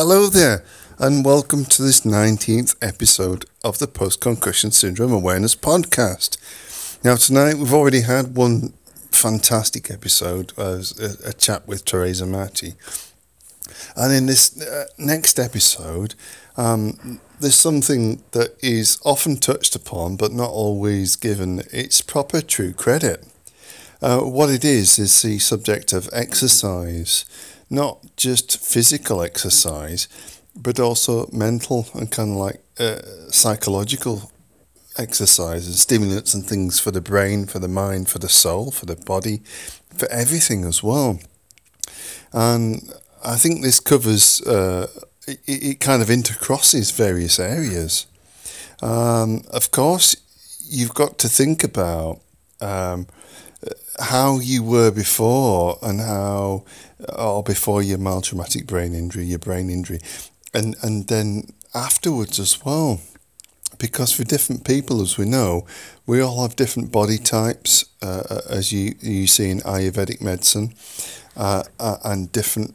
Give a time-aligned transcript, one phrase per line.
[0.00, 0.62] Hello there,
[1.00, 6.38] and welcome to this 19th episode of the Post Concussion Syndrome Awareness Podcast.
[7.02, 8.74] Now, tonight we've already had one
[9.10, 12.74] fantastic episode, uh, a, a chat with Teresa Matti.
[13.96, 16.14] And in this uh, next episode,
[16.56, 22.72] um, there's something that is often touched upon but not always given its proper true
[22.72, 23.26] credit.
[24.00, 27.24] Uh, what it is is the subject of exercise,
[27.70, 30.08] not just physical exercise,
[30.56, 34.32] but also mental and kind of like uh, psychological
[34.96, 38.86] exercises, and stimulants and things for the brain, for the mind, for the soul, for
[38.86, 39.42] the body,
[39.94, 41.20] for everything as well.
[42.32, 42.92] And
[43.24, 44.88] I think this covers, uh,
[45.26, 48.06] it, it, kind of intercrosses various areas.
[48.82, 50.16] Um, of course,
[50.68, 52.20] you've got to think about
[52.60, 53.06] um,
[53.98, 56.64] how you were before and how,
[57.16, 60.00] or before your mild traumatic brain injury, your brain injury,
[60.54, 63.00] and, and then afterwards as well
[63.78, 65.66] because for different people, as we know,
[66.06, 70.74] we all have different body types, uh, uh as you you see in Ayurvedic medicine,
[71.36, 72.74] uh, uh, and different,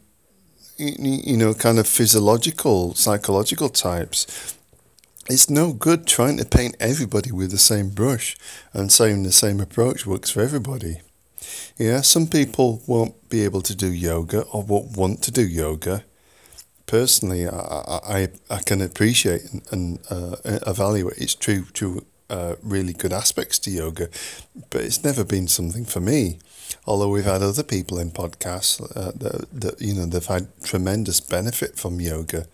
[0.77, 4.57] you know, kind of physiological, psychological types.
[5.29, 8.35] It's no good trying to paint everybody with the same brush
[8.73, 11.01] and saying the same approach works for everybody.
[11.77, 16.03] Yeah, some people won't be able to do yoga or won't want to do yoga
[16.85, 23.13] personally, I, I, I can appreciate and, uh, evaluate its true, true, uh, really good
[23.13, 24.09] aspects to yoga,
[24.69, 26.39] but it's never been something for me.
[26.85, 31.19] Although we've had other people in podcasts uh, that, that you know they've had tremendous
[31.19, 32.45] benefit from yoga.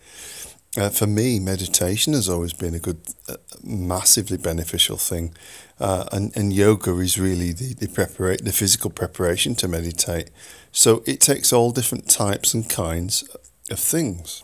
[0.78, 5.34] Uh, for me, meditation has always been a good, uh, massively beneficial thing,
[5.80, 10.30] uh, and and yoga is really the the prepara- the physical preparation to meditate.
[10.72, 13.24] So it takes all different types and kinds
[13.72, 14.44] of things.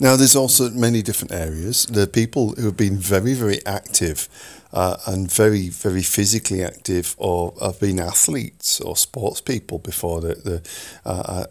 [0.00, 1.86] Now, there's also many different areas.
[1.86, 4.28] There are people who have been very, very active
[4.72, 10.34] uh, and very, very physically active, or have been athletes or sports people before the,
[10.34, 10.62] the
[11.04, 11.44] uh, uh,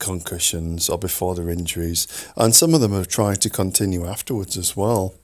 [0.00, 2.08] concussions or before their injuries.
[2.36, 5.14] And some of them have tried to continue afterwards as well.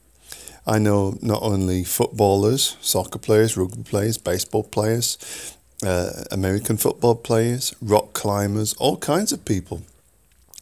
[0.67, 5.19] I know not only footballers, soccer players, rugby players, baseball players,
[5.85, 9.83] uh, American football players, rock climbers, all kinds of people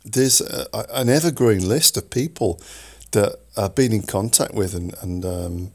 [0.05, 2.61] there's a, an ever growing list of people
[3.13, 5.71] that I've been in contact with and, and um,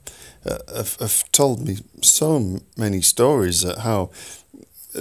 [0.46, 4.12] uh, have, have told me so many stories that how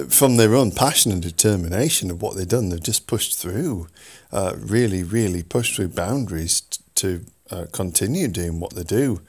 [0.09, 3.87] from their own passion and determination of what they've done, they've just pushed through,
[4.31, 9.21] uh, really, really pushed through boundaries t- to uh, continue doing what they do.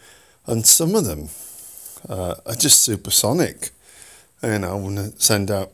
[0.47, 1.28] And some of them
[2.09, 3.71] uh, are just supersonic.
[4.43, 5.72] And I want to send out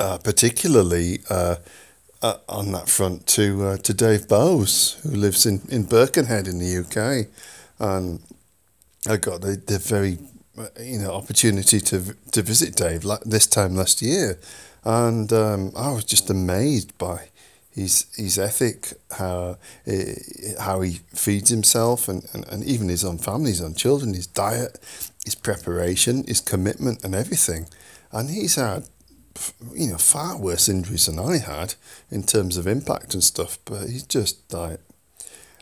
[0.00, 1.56] uh, particularly uh,
[2.22, 6.78] uh, on that front to to Dave Bowes, who lives in, in Birkenhead in the
[6.78, 7.28] UK,
[7.78, 8.20] and
[9.06, 10.18] I got the, the very
[10.80, 14.38] you know opportunity to to visit Dave like this time last year,
[14.84, 17.28] and um, I was just amazed by
[17.70, 20.14] his his ethic, how eh,
[20.60, 24.26] how he feeds himself, and, and, and even his own family, his own children, his
[24.26, 24.78] diet,
[25.24, 27.66] his preparation, his commitment, and everything,
[28.12, 28.84] and he's had
[29.74, 31.74] you know, far worse injuries than I had
[32.10, 33.58] in terms of impact and stuff.
[33.64, 34.80] But he's just like,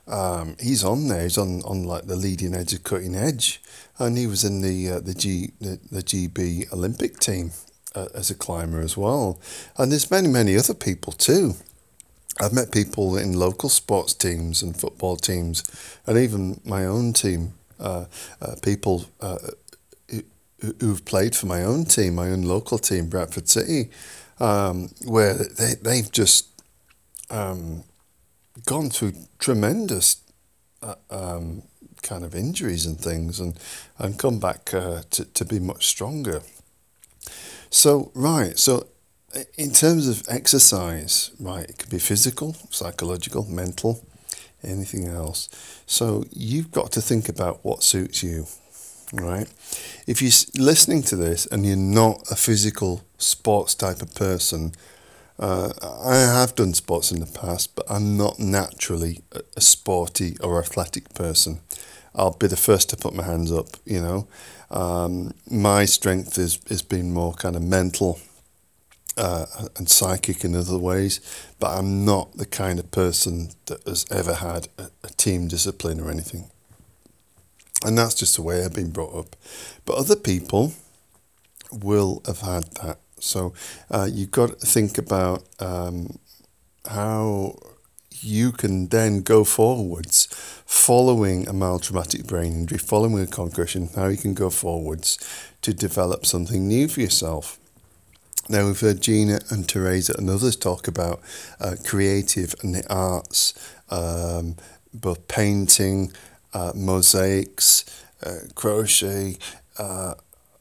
[0.07, 1.23] um, he's on there.
[1.23, 3.63] He's on, on like the leading edge of cutting edge,
[4.03, 7.53] and he was in the uh, the G the, the GB Olympic team
[7.95, 9.41] uh, as a climber as well.
[9.79, 11.55] And there's many many other people too.
[12.41, 15.63] I've met people in local sports teams and football teams,
[16.07, 17.55] and even my own team.
[17.79, 18.05] Uh,
[18.41, 19.39] uh people uh,
[20.81, 23.91] who've played for my own team, my own local team, Bradford City,
[24.39, 26.47] um, where they, they've just
[27.31, 27.83] um,
[28.67, 30.23] gone through tremendous
[30.81, 31.63] uh, um,
[32.03, 33.59] kind of injuries and things and,
[33.99, 36.43] and come back uh, to, to be much stronger.
[37.71, 38.87] So, right, so
[39.57, 44.05] in terms of exercise, right, it could be physical, psychological, mental,
[44.63, 45.49] anything else.
[45.87, 48.47] So you've got to think about what suits you
[49.13, 49.47] right?
[50.07, 50.33] If you're
[50.65, 54.73] listening to this and you're not a physical sports type of person,
[55.39, 60.37] uh, I have done sports in the past, but I'm not naturally a, a, sporty
[60.41, 61.61] or athletic person.
[62.15, 64.29] I'll be the first to put my hands up, you know.
[64.71, 68.21] Um, my strength is, has been more kind of mental
[69.17, 71.21] uh, and psychic in other ways,
[71.59, 76.01] but I'm not the kind of person that has ever had a, a team discipline
[76.01, 76.51] or anything.
[77.85, 79.37] And that's just the way I've been brought up.
[79.85, 80.73] But other people
[81.71, 82.99] will have had that.
[83.19, 83.55] So
[83.91, 86.19] uh, you've got to think about um,
[86.89, 87.57] how
[88.21, 90.29] you can then go forwards
[90.73, 95.19] following a mild traumatic brain injury, following a concussion, how you can go forwards
[95.61, 97.59] to develop something new for yourself.
[98.49, 101.21] Now, we've heard Gina and Teresa and others talk about
[101.61, 103.53] uh, creative and the arts,
[103.91, 104.57] um,
[104.95, 106.11] both painting,
[106.55, 107.85] uh, mosaics,
[108.25, 109.37] uh, crochet,
[109.79, 110.15] uh,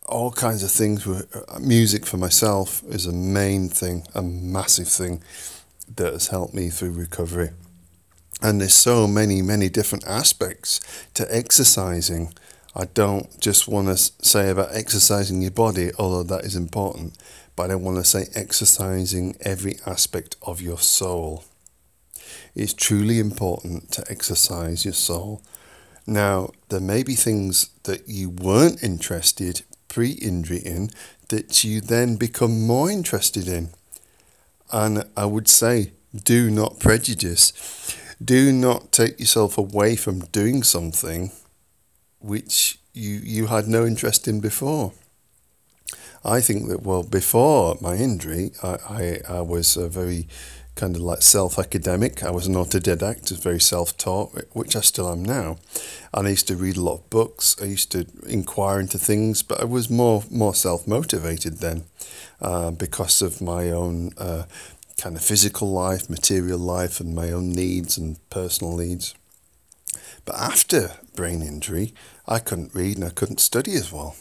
[0.08, 1.08] all kinds of things.
[1.08, 5.24] Uh, music for myself is a main thing, a massive thing
[5.96, 7.52] that has helped me through recovery.
[8.42, 10.80] And there's so many, many different aspects
[11.14, 12.34] to exercising.
[12.76, 17.18] I don't just want to say about exercising your body, although that is important
[17.56, 21.44] but I want to say exercising every aspect of your soul.
[22.56, 25.42] It's truly important to exercise your soul.
[26.08, 30.90] Now, there may be things that you weren't interested pre injury in
[31.30, 33.70] that you then become more interested in.
[34.72, 37.54] And I would say, do not prejudice.
[38.24, 41.32] Do not take yourself away from doing something
[42.20, 44.94] which you, you had no interest in before.
[46.24, 48.78] I think that, well, before my injury, I,
[49.28, 50.28] I, I was a very
[50.76, 52.24] kind of like self academic.
[52.24, 55.58] I was an autodidact, very self taught, which I still am now.
[56.14, 57.56] And I used to read a lot of books.
[57.62, 61.86] I used to inquire into things, but I was more more self motivated then
[62.42, 64.44] uh, because of my own uh,
[65.02, 69.16] kind of physical life, material life, and my own needs and personal needs.
[70.26, 71.96] But after brain injury,
[72.28, 74.16] I couldn't read and I couldn't study as well.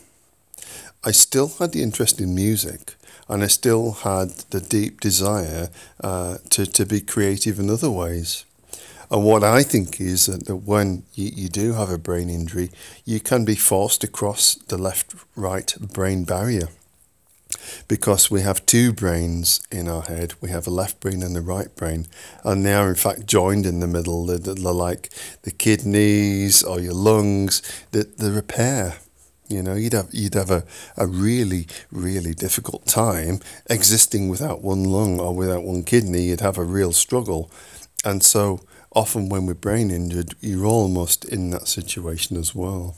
[1.05, 2.95] I still had the interest in music
[3.29, 5.69] and I still had the deep desire
[6.03, 8.47] uh, to, to be creative in other ways.
[9.11, 12.71] And what I think is that when you, you do have a brain injury,
[13.05, 16.69] you can be forced to cross the left right brain barrier.
[17.89, 21.41] Because we have two brains in our head, we have a left brain and a
[21.41, 22.07] right brain,
[22.45, 24.27] and they are in fact joined in the middle.
[24.27, 25.11] They're, they're like
[25.43, 28.99] the kidneys or your lungs, the, the repair
[29.51, 30.65] you know, you'd have you'd have a,
[30.97, 36.23] a really really difficult time existing without one lung or without one kidney.
[36.23, 37.51] You'd have a real struggle,
[38.05, 38.61] and so
[38.93, 42.97] often when we're brain injured, you're almost in that situation as well.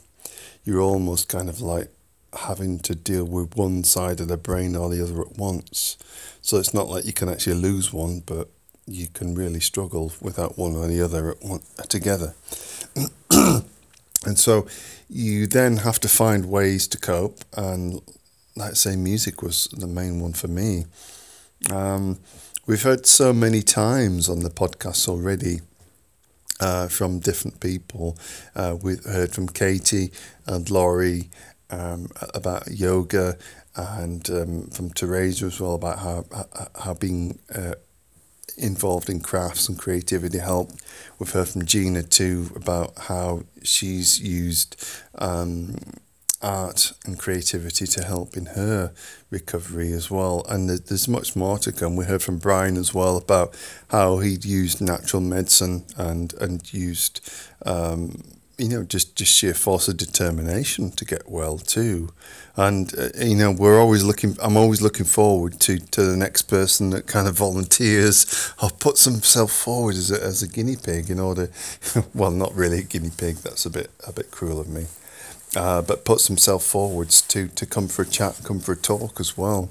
[0.63, 1.89] You're almost kind of like
[2.35, 5.97] having to deal with one side of the brain or the other at once.
[6.41, 8.49] So it's not like you can actually lose one, but
[8.87, 12.35] you can really struggle without one or the other at one, together.
[13.31, 14.67] and so
[15.09, 18.01] you then have to find ways to cope, and
[18.57, 20.87] let's say music was the main one for me.
[21.71, 22.19] Um,
[22.67, 25.61] we've heard so many times on the podcast already
[26.61, 28.17] uh, from different people.
[28.55, 30.13] Uh, we've heard from Katie
[30.47, 31.29] and Laurie
[31.73, 33.37] um, about yoga,
[33.75, 36.25] and um, from Teresa as well about how
[36.79, 37.75] how being uh,
[38.57, 40.83] involved in crafts and creativity helped.
[41.19, 44.77] We've heard from Gina too about how she's used
[45.17, 45.77] um,
[46.43, 48.93] art and creativity to help in her
[49.31, 50.45] recovery as well.
[50.49, 51.97] And there's much more to come.
[51.97, 53.55] We heard from Brian as well about
[53.89, 57.21] how he'd used natural medicine and and used
[57.65, 58.23] um,
[58.63, 62.11] you know, just, just sheer force of determination to get well too.
[62.55, 66.43] And, uh, you know, we're always looking, I'm always looking forward to, to the next
[66.43, 71.11] person that kind of volunteers or puts himself forward as a, as a guinea pig
[71.11, 71.51] in order,
[72.15, 74.87] well, not really a guinea pig, that's a bit, a bit cruel of me,
[75.57, 79.19] uh, but puts himself forwards to, to come for a chat, come for a talk
[79.19, 79.71] as well.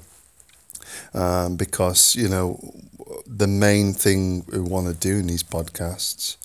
[1.14, 2.60] Um, because, you know,
[3.26, 6.36] the main thing we want to do in these podcasts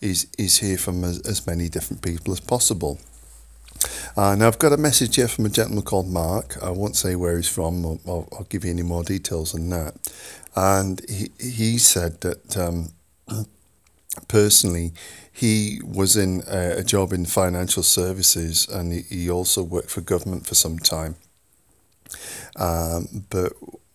[0.00, 2.98] is, is hear from as, as many different people as possible.
[4.16, 6.62] Uh, now, I've got a message here from a gentleman called Mark.
[6.62, 9.70] I won't say where he's from, I'll, I'll, I'll give you any more details than
[9.70, 9.94] that.
[10.54, 12.90] And he, he said that um,
[14.28, 14.92] personally,
[15.32, 20.00] he was in a, a, job in financial services and he, he, also worked for
[20.00, 21.14] government for some time.
[22.56, 23.52] Um, but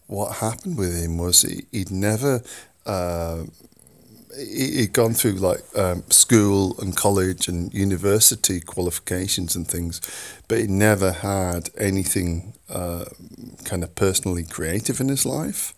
[0.07, 2.41] what happened with him was he, would never
[2.85, 3.43] uh,
[4.38, 10.01] he'd gone through like um, school and college and university qualifications and things,
[10.48, 13.06] but he never had anything uh,
[13.63, 15.74] kind of personally creative in his life.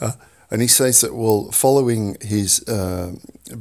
[0.00, 0.12] Uh,
[0.50, 3.16] and he says that, well, following his uh,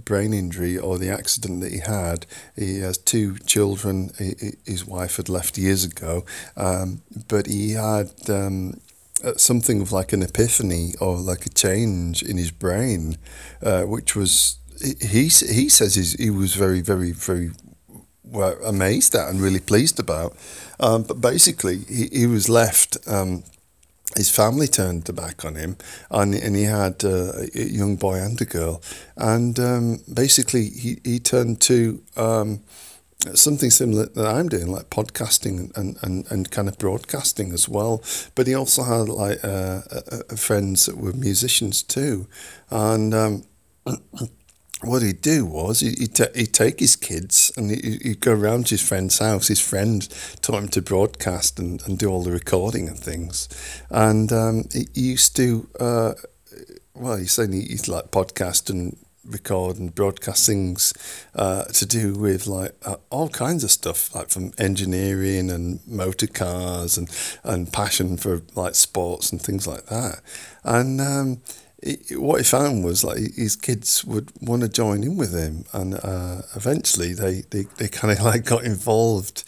[0.06, 2.26] brain injury or the accident that he had,
[2.56, 4.12] he has two children.
[4.18, 6.26] He, his wife had left years ago,
[6.56, 8.80] um, but he had um,
[9.24, 13.18] uh, something of like an epiphany or like change in his brain,
[13.62, 17.52] uh, which was he he says he was very very very
[18.24, 20.36] well, amazed at and really pleased about.
[20.80, 23.44] Um, but basically, he, he was left um,
[24.16, 25.78] his family turned their back on him,
[26.10, 28.82] and and he had uh, a young boy and a girl,
[29.16, 32.02] and um, basically he he turned to.
[33.34, 38.04] Something similar that I'm doing, like podcasting and, and, and kind of broadcasting as well.
[38.36, 42.28] But he also had like uh, uh, friends that were musicians too,
[42.70, 43.44] and um,
[44.82, 48.72] what he'd do was he'd, t- he'd take his kids and he'd go around to
[48.72, 49.48] his friend's house.
[49.48, 50.08] His friend
[50.42, 53.50] taught him to broadcast and, and do all the recording and things.
[53.90, 56.14] And um, he used to, uh,
[56.94, 58.98] well, he's saying he's like podcast and
[59.28, 60.94] record and broadcast things
[61.36, 66.28] uh, to do with like uh, all kinds of stuff, like from engineering and motor
[66.28, 67.10] cars and,
[67.44, 70.22] and passion for like sports and things like that.
[70.64, 71.42] And um,
[72.12, 75.96] what he found was like his kids would want to join in with him, and
[75.96, 79.44] uh, eventually they, they, they kind of like got involved,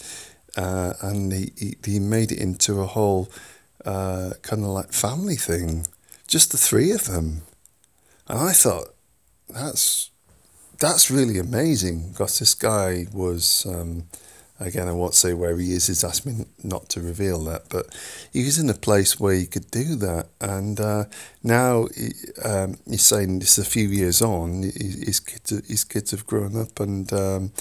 [0.56, 3.28] uh, and he, he, he made it into a whole
[3.84, 5.86] uh, kind of like family thing,
[6.28, 7.42] just the three of them,
[8.28, 8.94] and I thought
[9.54, 10.10] that's
[10.78, 13.66] that's really amazing because this guy was.
[13.66, 14.04] Um,
[14.62, 15.86] Again, I won't say where he is.
[15.86, 17.86] He's asked me not to reveal that, but
[18.30, 20.26] he was in a place where he could do that.
[20.38, 21.04] And uh,
[21.42, 22.10] now he,
[22.44, 24.64] um, he's saying this a few years on.
[24.64, 27.52] His kids, his kids have grown up, and um,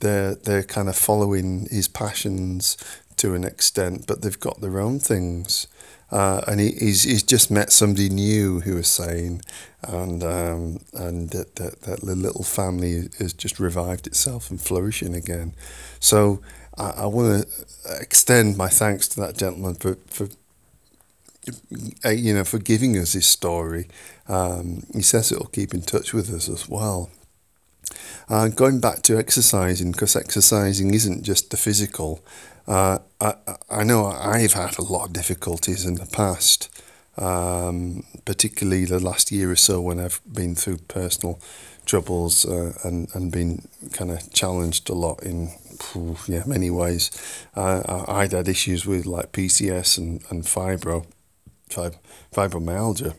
[0.00, 2.76] they're they're kind of following his passions
[3.18, 5.68] to an extent, but they've got their own things.
[6.10, 9.42] Uh, and he, he's he's just met somebody new who was saying,
[9.86, 15.14] and um, and that, that that the little family has just revived itself and flourishing
[15.14, 15.52] again.
[16.00, 16.40] So
[16.78, 20.28] I, I want to extend my thanks to that gentleman for for
[22.04, 23.86] uh, you know for giving us his story.
[24.28, 27.10] Um, he says it'll keep in touch with us as well.
[28.28, 32.20] Uh, going back to exercising, because exercising isn't just the physical.
[32.68, 33.34] Uh, I,
[33.70, 36.68] I know I've had a lot of difficulties in the past,
[37.16, 41.40] um, particularly the last year or so when I've been through personal
[41.86, 45.50] troubles uh, and, and been kind of challenged a lot in
[46.26, 47.10] yeah many ways.
[47.56, 51.06] Uh, I'd had issues with like PCS and, and fibro,
[51.70, 51.96] fib-
[52.34, 53.14] fibromyalgia,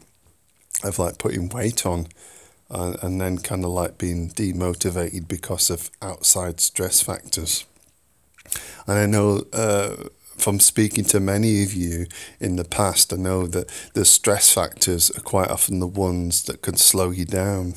[0.83, 2.05] of like putting weight on
[2.69, 7.65] and, and then kind of like being demotivated because of outside stress factors.
[8.89, 12.07] And I know uh, from speaking to many of you
[12.39, 16.63] in the past, I know that the stress factors are quite often the ones that
[16.63, 17.75] can slow you down.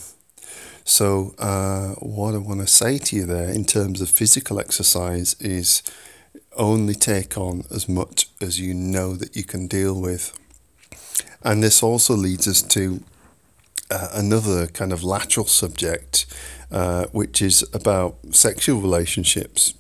[0.85, 5.35] So, uh, what I want to say to you there in terms of physical exercise
[5.39, 5.83] is
[6.57, 10.33] only take on as much as you know that you can deal with.
[11.43, 13.03] And this also leads us to
[13.91, 16.25] uh, another kind of lateral subject,
[16.71, 19.75] uh, which is about sexual relationships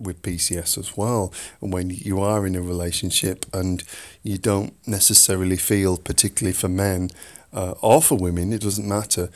[0.00, 1.32] with PCS as well.
[1.60, 3.82] And when you are in a relationship and
[4.22, 7.10] you don't necessarily feel, particularly for men
[7.52, 9.30] uh, or for women, it doesn't matter,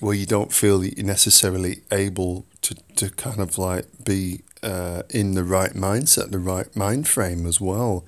[0.00, 5.02] where you don't feel that you're necessarily able to, to kind of like be uh,
[5.10, 8.04] in the right mindset, the right mind frame as well.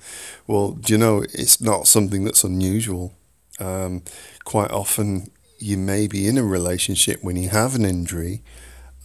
[0.47, 3.13] Well, do you know, it's not something that's unusual.
[3.59, 4.03] Um,
[4.43, 8.41] quite often, you may be in a relationship when you have an injury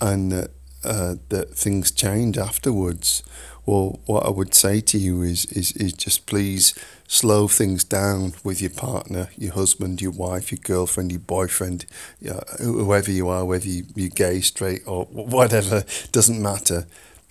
[0.01, 0.51] and that
[0.87, 3.23] uh, that things change afterwards.
[3.65, 6.73] Well, what I would say to you is, is, is just please
[7.09, 11.87] slow things down with your partner, your husband, your wife, your girlfriend, your boyfriend,
[12.29, 16.87] uh, whoever you are, whether you, you're gay, straight, or whatever, doesn't matter.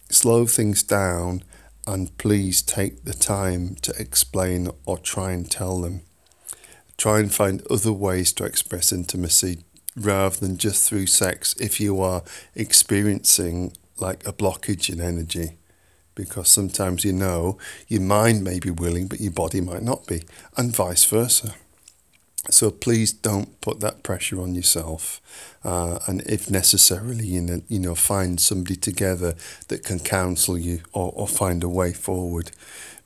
[0.09, 1.43] Slow things down
[1.87, 6.01] and please take the time to explain or try and tell them.
[6.97, 9.63] Try and find other ways to express intimacy
[9.95, 12.23] rather than just through sex if you are
[12.53, 15.57] experiencing like a blockage in energy.
[16.15, 20.23] Because sometimes you know your mind may be willing, but your body might not be,
[20.55, 21.55] and vice versa.
[22.49, 25.19] So please don't put that pressure on yourself,
[25.63, 29.33] uh, and if necessarily, you know, you know, find somebody together
[29.67, 32.51] that can counsel you or, or find a way forward.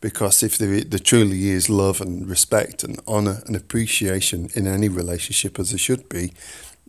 [0.02, 4.90] Because if there, there truly is love and respect and honour and appreciation in any
[4.90, 6.34] relationship, as there should be,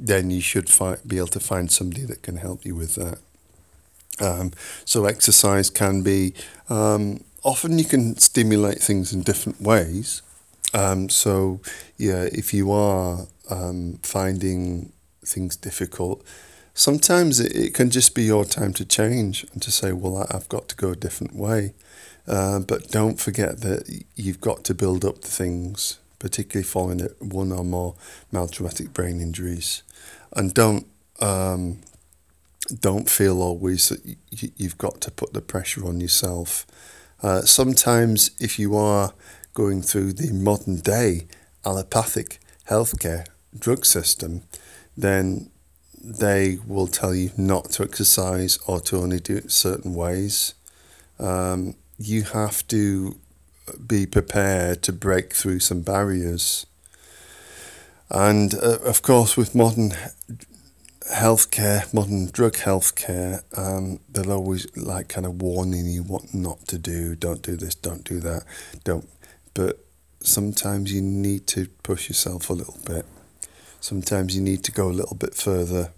[0.00, 3.18] then you should fi- be able to find somebody that can help you with that.
[4.18, 4.52] Um,
[4.84, 6.34] so exercise can be
[6.68, 10.22] um, often you can stimulate things in different ways.
[10.72, 11.60] Um, so
[11.98, 14.92] yeah, if you are um, finding
[15.24, 16.24] things difficult,
[16.74, 20.48] sometimes it, it, can just be your time to change and to say, well, I've
[20.48, 21.74] got to go a different way.
[22.26, 27.50] Uh, but don't forget that you've got to build up the things, particularly following one
[27.52, 27.94] or more
[28.30, 29.82] mild traumatic brain injuries
[30.32, 30.86] and don't
[31.20, 31.80] um,
[32.80, 36.66] don't feel always that you, have got to put the pressure on yourself.
[37.22, 39.12] Uh, sometimes, if you are
[39.54, 41.26] going through the modern day
[41.64, 43.26] allopathic healthcare
[43.58, 44.42] drug system,
[44.96, 45.50] then
[46.02, 50.54] they will tell you not to exercise or to only do it certain ways.
[51.18, 53.18] Um, you have to
[53.86, 56.66] be prepared to break through some barriers.
[58.08, 59.92] And uh, of course, with modern
[61.10, 66.78] healthcare, modern drug healthcare, um, they'll always like kind of warning you what not to
[66.78, 67.14] do.
[67.14, 67.74] Don't do this.
[67.74, 68.44] Don't do that.
[68.84, 69.08] Don't.
[69.54, 69.84] But
[70.22, 73.04] sometimes you need to push yourself a little bit.
[73.80, 75.92] Sometimes you need to go a little bit further,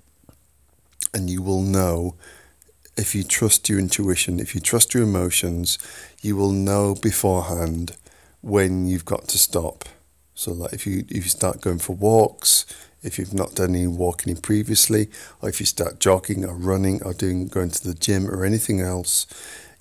[1.13, 2.15] and you will know
[2.97, 5.79] if you trust your intuition, if you trust your emotions,
[6.21, 7.97] you will know beforehand
[8.41, 9.85] when you've got to stop.
[10.35, 12.67] So, like if you if you start going for walks,
[13.03, 15.09] if you've not done any walking previously,
[15.41, 18.81] or if you start jogging or running or doing going to the gym or anything
[18.81, 19.27] else,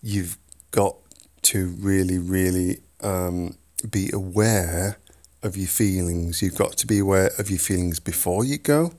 [0.01, 0.37] you've
[0.71, 0.95] got
[1.43, 3.55] to really, really um,
[3.89, 4.97] be aware
[5.43, 6.41] of your feelings.
[6.41, 8.93] You've got to be aware of your feelings before you go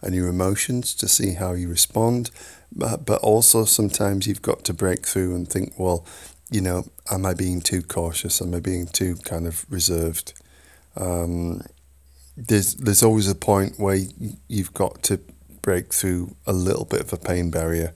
[0.00, 2.30] and your emotions to see how you respond.
[2.74, 6.04] But, but also sometimes you've got to break through and think, well,
[6.50, 8.42] you know, am I being too cautious?
[8.42, 10.34] Am I being too kind of reserved?
[10.96, 11.62] Um,
[12.36, 13.98] there's there's always a point where
[14.48, 15.20] you've got to
[15.60, 17.94] break through a little bit of a pain barrier,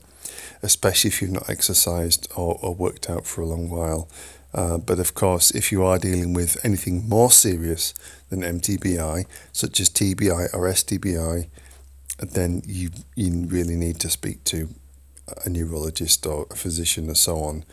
[0.61, 4.07] especially if you've not exercised or, or worked out for a long while.
[4.53, 7.93] Uh, but of course, if you are dealing with anything more serious
[8.29, 11.47] than MTBI, such as TBI or STBI,
[12.19, 14.69] then you you really need to speak to
[15.45, 17.65] a neurologist or a physician or so on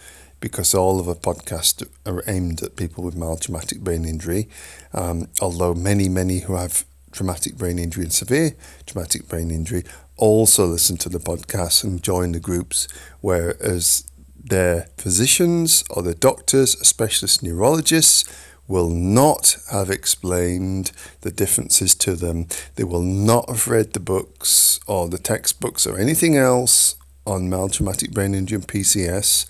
[0.45, 4.47] because all of our podcasts are aimed at people with mild traumatic brain injury.
[4.93, 8.51] Um, although many, many who have traumatic brain injury and severe
[8.85, 9.85] traumatic brain injury
[10.19, 12.87] also listen to the podcast and join the groups,
[13.23, 14.07] whereas
[14.39, 18.31] their physicians or their doctors, specialist neurologists,
[18.69, 22.49] will not have explained the differences to them.
[22.75, 26.97] They will not have read the books or the textbooks or anything else
[27.27, 29.47] on mild traumatic brain injury and PCS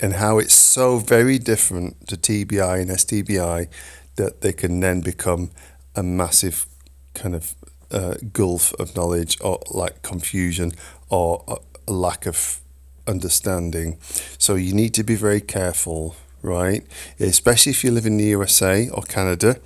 [0.00, 3.68] and how it's so very different to TBI and STBI
[4.16, 5.50] that they can then become
[5.94, 6.66] a massive
[7.14, 7.54] kind of
[7.90, 10.72] uh, gulf of knowledge or like confusion
[11.08, 11.44] or
[11.86, 12.60] a lack of
[13.06, 13.98] understanding.
[14.38, 16.84] So you need to be very careful, right?
[17.20, 19.58] Especially if you live in the USA or Canada,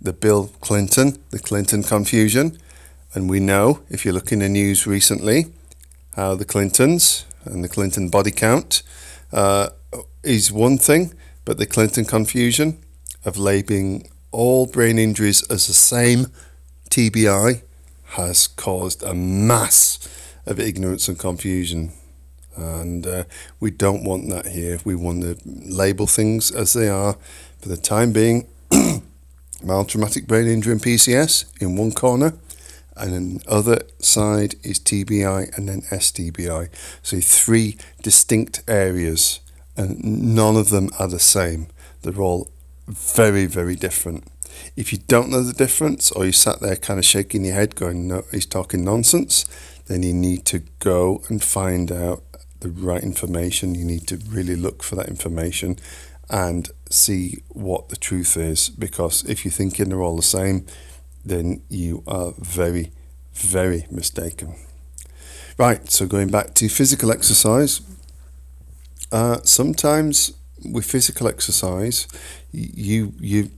[0.00, 2.58] the Bill Clinton, the Clinton confusion.
[3.14, 5.46] And we know, if you look in the news recently,
[6.16, 8.82] how the Clintons and the Clinton body count
[9.34, 9.68] uh,
[10.22, 11.12] is one thing,
[11.44, 12.82] but the Clinton confusion
[13.24, 16.26] of labeling all brain injuries as the same
[16.90, 17.62] TBI
[18.16, 19.98] has caused a mass
[20.46, 21.92] of ignorance and confusion.
[22.56, 23.24] And uh,
[23.58, 24.78] we don't want that here.
[24.84, 27.16] We want to label things as they are
[27.60, 28.46] for the time being.
[29.64, 32.34] mild traumatic brain injury and PCS in one corner,
[32.96, 36.68] and then the other side is TBI and then STBI.
[37.02, 39.40] So three distinct areas,
[39.76, 41.66] and none of them are the same.
[42.02, 42.50] They're all
[42.86, 44.24] very, very different.
[44.76, 47.74] If you don't know the difference, or you sat there kind of shaking your head,
[47.74, 49.44] going, "No, he's talking nonsense,"
[49.86, 52.22] then you need to go and find out
[52.60, 53.74] the right information.
[53.74, 55.78] You need to really look for that information
[56.30, 58.68] and see what the truth is.
[58.68, 60.66] Because if you're thinking they're all the same,
[61.24, 62.92] then you are very,
[63.32, 64.54] very mistaken.
[65.56, 67.80] Right, so going back to physical exercise,
[69.12, 70.32] uh, sometimes
[70.64, 72.08] with physical exercise,
[72.52, 73.50] you you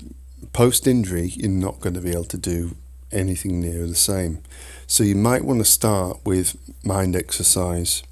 [0.52, 2.76] post injury, you're not going to be able to do
[3.12, 4.42] anything near the same.
[4.86, 8.02] So you might want to start with mind exercise,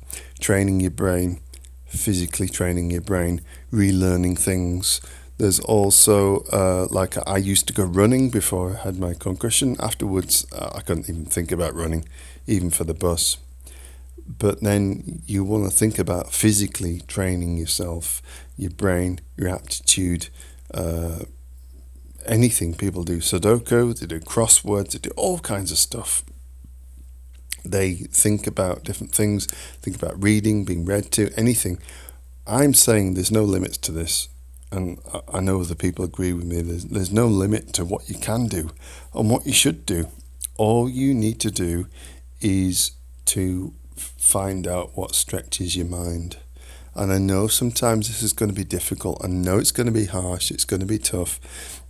[0.40, 1.40] training your brain,
[1.86, 3.40] physically training your brain,
[3.72, 5.00] relearning things,
[5.38, 9.76] there's also uh, like I used to go running before I had my concussion.
[9.80, 12.04] Afterwards, uh, I couldn't even think about running,
[12.46, 13.38] even for the bus.
[14.26, 18.22] But then you want to think about physically training yourself,
[18.56, 20.28] your brain, your aptitude,
[20.72, 21.24] uh,
[22.24, 22.74] anything.
[22.74, 26.24] People do Sudoku, they do crosswords, they do all kinds of stuff.
[27.66, 29.46] They think about different things,
[29.82, 31.78] think about reading, being read to, anything.
[32.46, 34.28] I'm saying there's no limits to this
[34.76, 34.98] and
[35.32, 38.46] I know other people agree with me, there's, there's no limit to what you can
[38.46, 38.70] do
[39.14, 40.08] and what you should do.
[40.56, 41.86] All you need to do
[42.40, 42.92] is
[43.26, 46.36] to find out what stretches your mind.
[46.96, 49.20] And I know sometimes this is going to be difficult.
[49.24, 51.40] I know it's going to be harsh, it's going to be tough.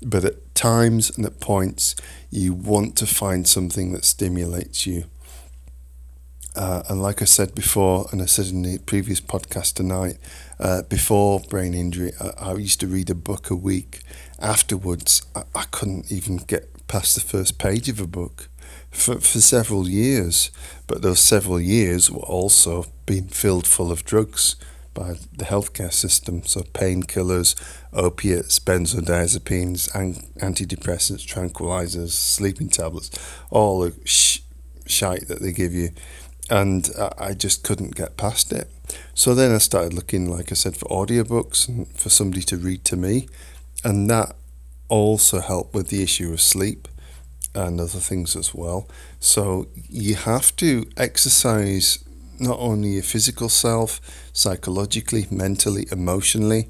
[0.00, 1.94] But at times and at points,
[2.30, 5.04] you want to find something that stimulates you.
[6.56, 10.18] uh, and like I said before, and I said in the previous podcast tonight,
[10.58, 14.00] uh, before brain injury, I, I, used to read a book a week.
[14.38, 18.48] Afterwards, I, I, couldn't even get past the first page of a book
[18.90, 20.50] for, for several years.
[20.86, 24.56] But those several years were also being filled full of drugs
[24.94, 26.44] by the healthcare system.
[26.44, 27.56] So painkillers,
[27.92, 29.90] opiates, benzodiazepines,
[30.38, 33.10] antidepressants, tranquilizers, sleeping tablets,
[33.50, 34.40] all the sh-
[34.86, 35.90] shite that they give you
[36.50, 38.68] and I just couldn't get past it.
[39.14, 42.84] So then I started looking, like I said, for audiobooks and for somebody to read
[42.84, 43.28] to me,
[43.82, 44.36] and that
[44.88, 46.88] also helped with the issue of sleep
[47.54, 48.88] and other things as well.
[49.20, 52.04] So you have to exercise
[52.38, 54.00] not only your physical self,
[54.32, 56.68] psychologically, mentally, emotionally,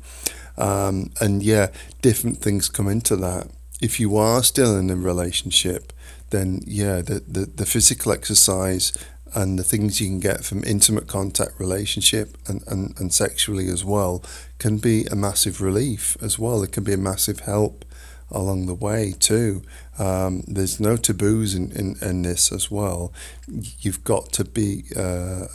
[0.57, 1.69] um, and yeah,
[2.03, 3.49] different things come into that.
[3.81, 5.93] If you are still in a relationship,
[6.31, 8.93] then yeah, the, the, the physical exercise
[9.35, 13.85] and the things you can get from intimate contact relationship and, and, and sexually as
[13.85, 14.23] well
[14.59, 16.62] can be a massive relief as well.
[16.62, 17.85] It can be a massive help
[18.31, 19.62] along the way too.
[19.99, 23.12] Um, there's no taboos in, in, in this as well.
[23.49, 25.47] You've got to be uh,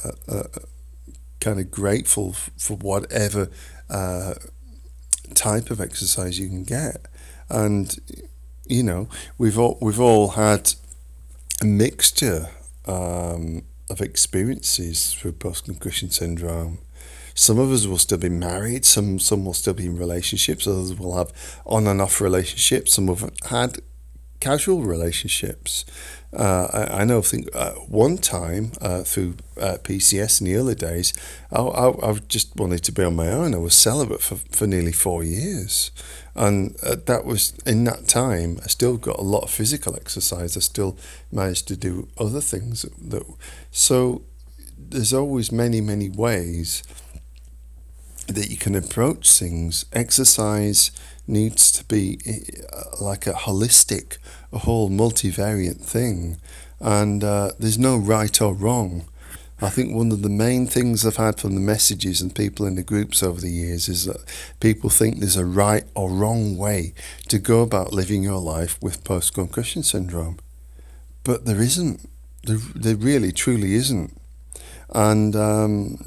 [1.40, 3.50] kind of grateful for whatever
[3.90, 4.36] uh,
[5.34, 7.06] type of exercise you can get.
[7.50, 7.96] And,
[8.68, 10.74] you know, we've all, we've all had
[11.62, 12.50] a mixture
[12.90, 16.80] um, of experiences through post concussion syndrome.
[17.36, 20.94] Some of us will still be married, some some will still be in relationships, others
[20.94, 21.32] will have
[21.66, 23.80] on and off relationships, some have had
[24.40, 25.86] casual relationships.
[26.32, 30.56] Uh, I, I, know, I think uh, one time uh, through uh, PCS in the
[30.56, 31.12] early days,
[31.52, 33.56] I, I, I, just wanted to be on my own.
[33.56, 35.92] I was celibate for, for nearly four years.
[36.36, 40.56] And uh, that was, in that time, I still got a lot of physical exercise.
[40.56, 40.98] I still
[41.32, 42.84] managed to do other things.
[42.84, 43.24] That,
[43.72, 44.24] so
[44.78, 46.84] there's always many, many ways
[48.28, 49.86] that you can approach things.
[49.92, 50.92] Exercise
[51.28, 52.20] needs to be
[52.72, 54.18] uh, like a holistic,
[54.54, 56.38] a whole multivariate thing.
[56.80, 59.08] And uh, there's no right or wrong.
[59.62, 62.76] I think one of the main things I've had from the messages and people in
[62.76, 64.24] the groups over the years is that
[64.62, 66.94] people think there's a right or wrong way
[67.28, 70.40] to go about living your life with post concussion syndrome.
[71.24, 72.10] But there isn't.
[72.44, 74.18] There, there really, truly isn't.
[74.94, 75.98] And um,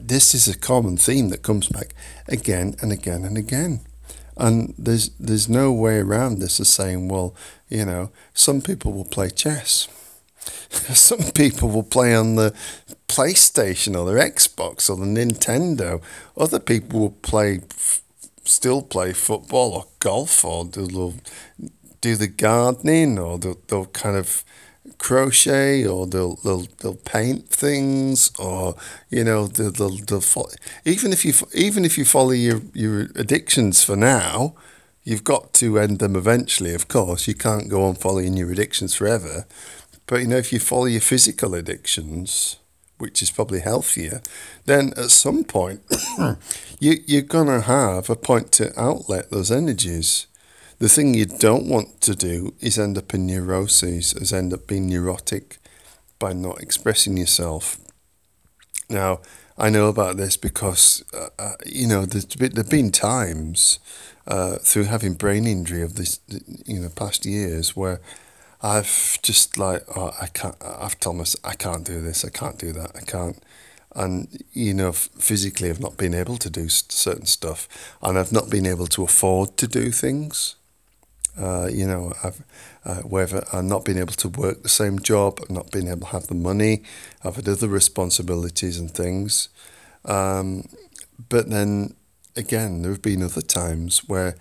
[0.00, 1.94] this is a common theme that comes back
[2.28, 3.80] again and again and again.
[4.36, 7.34] And there's there's no way around this as saying, well,
[7.68, 9.88] you know, some people will play chess.
[10.94, 12.54] some people will play on the
[13.08, 16.02] PlayStation or their Xbox or the Nintendo.
[16.36, 17.60] Other people will play,
[18.44, 21.14] still play football or golf or they'll
[22.00, 24.44] do the gardening or they'll, they'll kind of
[24.98, 28.74] crochet or they'll they'll they'll paint things or
[29.10, 30.48] you know they'll they'll, they'll follow,
[30.84, 34.54] even if you even if you follow your your addictions for now
[35.04, 38.94] you've got to end them eventually of course you can't go on following your addictions
[38.94, 39.46] forever
[40.08, 42.56] but you know if you follow your physical addictions
[42.98, 44.20] which is probably healthier
[44.66, 45.80] then at some point
[46.80, 50.26] you you're going to have a point to outlet those energies
[50.78, 54.68] the thing you don't want to do is end up in neuroses, is end up
[54.68, 55.58] being neurotic
[56.20, 57.78] by not expressing yourself.
[58.88, 59.20] Now,
[59.56, 63.80] I know about this because, uh, uh, you know, there's been, there have been times
[64.28, 66.20] uh, through having brain injury of this,
[66.64, 68.00] you know, past years where
[68.62, 72.58] I've just like, oh, I can't, I've told myself, I can't do this, I can't
[72.58, 73.42] do that, I can't.
[73.94, 77.68] And, you know, physically I've not been able to do certain stuff
[78.02, 80.56] and I've not been able to afford to do things.
[81.38, 82.42] Uh, you know, I've
[82.84, 86.06] uh, whether I've not been able to work the same job, not being able to
[86.06, 86.82] have the money,
[87.22, 89.48] I've had other responsibilities and things.
[90.04, 90.68] Um,
[91.28, 91.94] but then
[92.34, 94.36] again, there have been other times where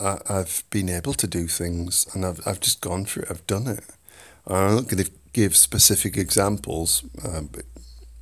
[0.00, 3.46] I, have been able to do things and I've, I've just gone through it, I've
[3.46, 3.84] done it.
[4.46, 7.64] I'm not going to give specific examples, uh, but,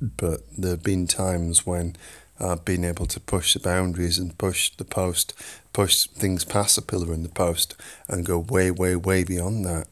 [0.01, 1.95] but there have been times when
[2.39, 5.33] I've been able to push the boundaries and push the post,
[5.71, 7.75] push things past the pillar and the post,
[8.07, 9.87] and go way, way, way beyond that.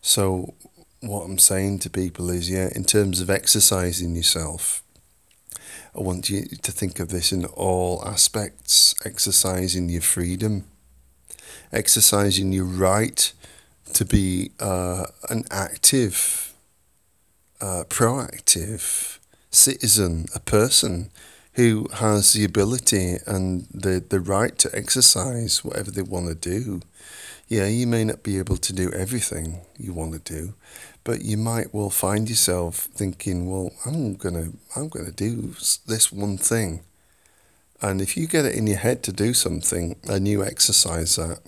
[0.00, 0.54] So,
[1.00, 4.82] what I'm saying to people is, yeah, in terms of exercising yourself,
[5.96, 10.64] I want you to think of this in all aspects exercising your freedom,
[11.74, 13.32] exercising your right
[13.92, 16.52] to be uh, an active,
[17.60, 19.18] uh, proactive
[19.50, 21.10] citizen, a person
[21.54, 26.80] who has the ability and the, the right to exercise whatever they want to do.
[27.46, 30.54] Yeah, you may not be able to do everything you want to do,
[31.04, 35.54] but you might well find yourself thinking, well, I'm gonna I'm gonna do
[35.86, 36.80] this one thing,
[37.82, 41.40] and if you get it in your head to do something and you exercise that,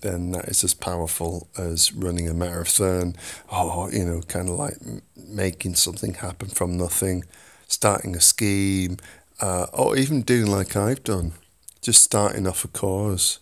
[0.00, 3.16] then that is as powerful as running a marathon
[3.50, 4.76] or you know kind of like
[5.16, 7.24] making something happen from nothing,
[7.66, 8.96] starting a scheme,
[9.40, 11.32] uh, or even doing like I've done,
[11.80, 13.40] just starting off a cause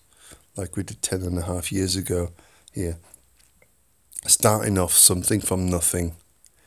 [0.56, 2.30] like we did 10 and a half years ago
[2.72, 2.98] here.
[4.26, 6.16] Starting off something from nothing,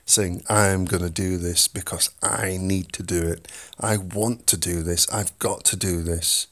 [0.05, 3.47] saying, I'm going to do this because I need to do it.
[3.79, 5.09] I want to do this.
[5.11, 6.47] I've got to do this.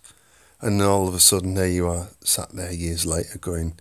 [0.61, 3.75] And then all of a sudden, there you are, sat there years later, going,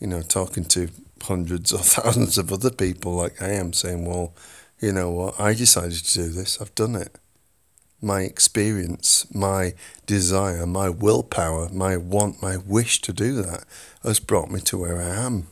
[0.00, 0.88] you know, talking to
[1.22, 4.34] hundreds or thousands of other people like I am, saying, well,
[4.80, 7.16] you know what, I decided to do this, I've done it
[8.02, 9.74] my experience, my
[10.06, 13.64] desire, my willpower, my want, my wish to do that
[14.02, 15.46] has brought me to where I am.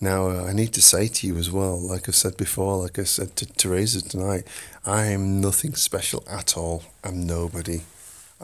[0.00, 2.98] Now, uh, I need to say to you as well, like I said before, like
[2.98, 4.46] I said to Teresa tonight,
[4.84, 6.84] I am nothing special at all.
[7.02, 7.82] I'm nobody.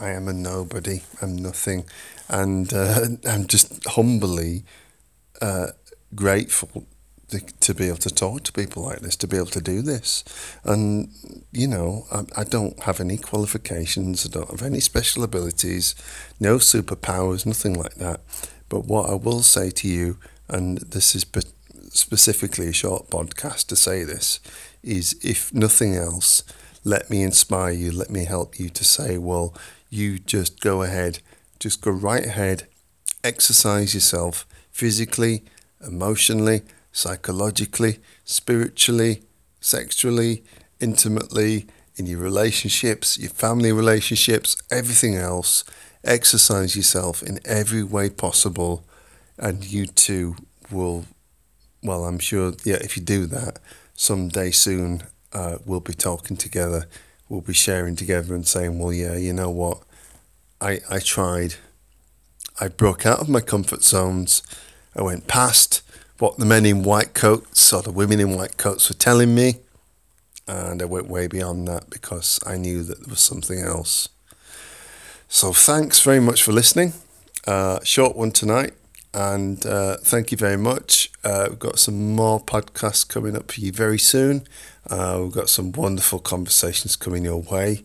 [0.00, 1.02] I am a nobody.
[1.20, 1.84] I'm nothing.
[2.28, 4.64] And uh, I'm just humbly
[5.42, 5.68] uh,
[6.14, 6.86] grateful
[7.60, 10.24] to be able to talk to people like this, to be able to do this.
[10.64, 11.10] And,
[11.52, 15.94] you know, I, I, don't have any qualifications, I don't have any special abilities,
[16.40, 18.20] no superpowers, nothing like that.
[18.68, 21.24] But what I will say to you, and this is
[21.90, 24.40] specifically a short podcast to say this,
[24.82, 26.42] is if nothing else,
[26.82, 29.54] let me inspire you, let me help you to say, well,
[29.90, 31.18] you just go ahead,
[31.58, 32.66] just go right ahead,
[33.22, 35.42] exercise yourself physically,
[35.86, 39.22] emotionally, psychologically, spiritually,
[39.60, 40.44] sexually,
[40.80, 45.64] intimately, in your relationships, your family relationships, everything else.
[46.02, 48.84] Exercise yourself in every way possible,
[49.36, 50.36] and you too
[50.70, 51.04] will.
[51.82, 53.58] Well, I'm sure, yeah, if you do that,
[53.94, 56.86] someday soon uh, we'll be talking together,
[57.30, 59.78] we'll be sharing together and saying, well, yeah, you know what?
[60.60, 61.54] I, I tried.
[62.60, 64.42] I broke out of my comfort zones.
[64.94, 65.82] I went past
[66.18, 69.60] what the men in white coats or the women in white coats were telling me.
[70.46, 74.08] And I went way beyond that because I knew that there was something else.
[75.28, 76.94] So thanks very much for listening.
[77.46, 78.74] Uh, short one tonight.
[79.14, 81.10] And uh, thank you very much.
[81.22, 84.46] Uh, we've got some more podcasts coming up for you very soon.
[84.90, 87.84] Uh, we've got some wonderful conversations coming your way.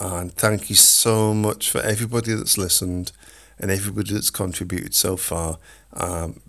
[0.00, 3.12] And thank you so much for everybody that's listened
[3.58, 5.58] and everybody that's contributed so far.
[5.92, 6.40] Um,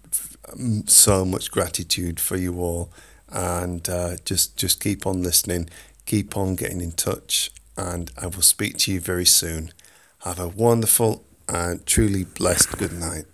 [0.85, 2.89] so much gratitude for you all,
[3.29, 5.69] and uh, just just keep on listening,
[6.05, 9.71] keep on getting in touch, and I will speak to you very soon.
[10.19, 13.25] Have a wonderful and truly blessed good night.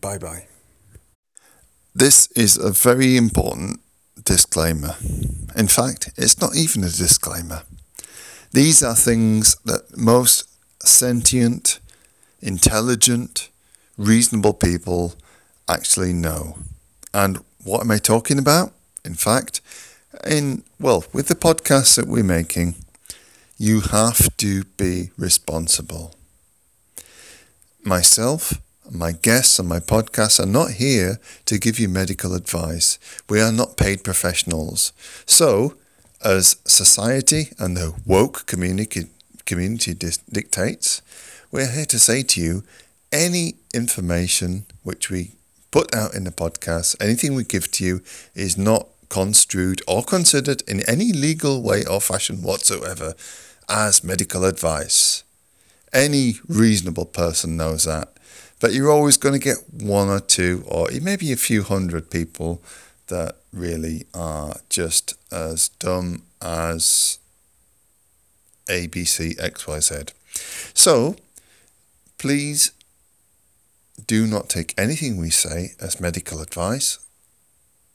[0.00, 0.46] Bye bye.
[1.94, 3.80] This is a very important
[4.32, 4.94] disclaimer.
[5.54, 7.62] In fact, it's not even a disclaimer.
[8.52, 10.48] These are things that most
[10.82, 11.80] sentient,
[12.40, 13.50] intelligent,
[13.98, 15.14] reasonable people
[15.68, 16.56] actually know.
[17.12, 18.72] And what am I talking about?
[19.04, 19.60] In fact,
[20.26, 22.74] in well, with the podcasts that we're making,
[23.58, 26.14] you have to be responsible.
[27.84, 28.54] Myself,
[28.92, 32.98] my guests and my podcast are not here to give you medical advice.
[33.28, 34.92] We are not paid professionals.
[35.24, 35.74] So,
[36.24, 39.06] as society and the woke community,
[39.46, 41.02] community dictates,
[41.50, 42.64] we're here to say to you
[43.10, 45.32] any information which we
[45.70, 48.02] put out in the podcast, anything we give to you
[48.34, 53.14] is not construed or considered in any legal way or fashion whatsoever
[53.68, 55.24] as medical advice.
[55.92, 58.16] Any reasonable person knows that.
[58.60, 62.62] But you're always going to get one or two, or maybe a few hundred people
[63.08, 67.18] that really are just as dumb as
[68.68, 70.12] ABC XYZ.
[70.74, 71.16] So
[72.18, 72.72] please
[74.06, 76.98] do not take anything we say as medical advice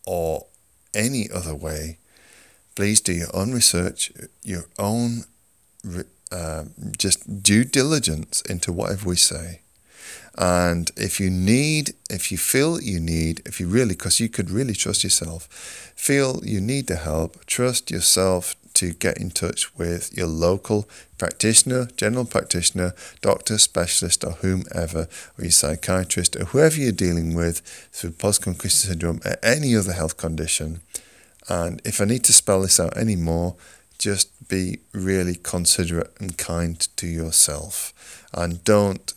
[0.06, 0.46] or
[0.94, 1.98] any other way.
[2.76, 4.12] Please do your own research,
[4.44, 5.24] your own
[6.32, 6.66] uh,
[6.98, 9.62] just due diligence into whatever we say.
[10.38, 14.52] And if you need, if you feel you need, if you really, because you could
[14.52, 15.48] really trust yourself,
[15.96, 20.88] feel you need the help, trust yourself to get in touch with your local
[21.18, 27.62] practitioner, general practitioner, doctor, specialist, or whomever, or your psychiatrist, or whoever you're dealing with
[27.92, 30.82] through post concussion syndrome or any other health condition.
[31.50, 33.56] And if I need to spell this out any more,
[33.98, 38.26] just be really considerate and kind to yourself.
[38.34, 39.14] And don't,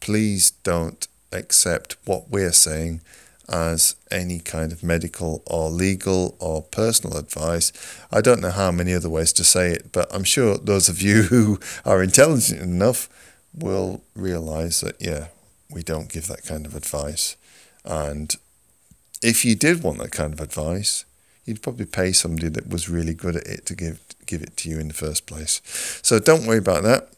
[0.00, 3.00] please don't accept what we're saying
[3.48, 7.72] as any kind of medical or legal or personal advice.
[8.12, 11.02] I don't know how many other ways to say it, but I'm sure those of
[11.02, 13.08] you who are intelligent enough
[13.52, 15.28] will realize that, yeah,
[15.70, 17.36] we don't give that kind of advice.
[17.84, 18.34] And
[19.22, 21.04] if you did want that kind of advice,
[21.44, 24.70] you'd probably pay somebody that was really good at it to give give it to
[24.70, 25.60] you in the first place.
[26.02, 27.08] So don't worry about that.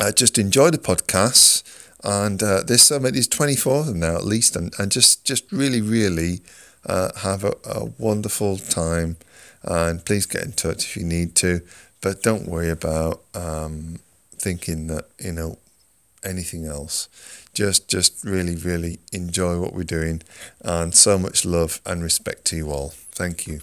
[0.00, 1.62] Uh, just enjoy the podcasts,
[2.02, 2.88] and uh, there's.
[2.88, 6.40] There's 24 of them now at least, and, and just just really really
[6.86, 9.16] uh, have a, a wonderful time.
[9.62, 11.62] And please get in touch if you need to,
[12.02, 14.00] but don't worry about um,
[14.36, 15.58] thinking that you know
[16.24, 17.08] anything else.
[17.54, 20.22] Just just really really enjoy what we're doing,
[20.60, 22.94] and so much love and respect to you all.
[23.14, 23.60] Thank you.